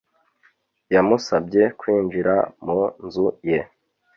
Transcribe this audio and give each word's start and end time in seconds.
Yamusabye 0.93 1.63
kwinjira 1.79 2.35
mu 2.65 2.79
nzu 3.05 3.27
ye 3.49 3.59